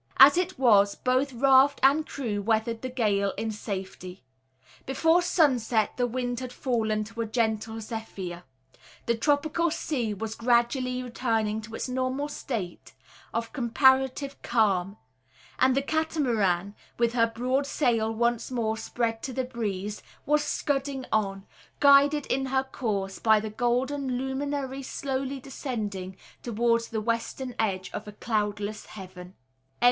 [0.17, 4.23] As it was, both raft and crew weathered the gale in safety.
[4.87, 8.41] Before sunset the wind had fallen to a gentle zephyr;
[9.05, 12.95] the tropical sea was gradually returning to its normal state
[13.31, 14.97] of comparative calm;
[15.59, 21.05] and the Catamaran, with her broad sail once more spread to the breeze, was scudding
[21.11, 21.45] on,
[21.79, 28.07] guided in her course by the golden luminary slowly descending towards the western edge of
[28.07, 29.35] a cloudless heaven.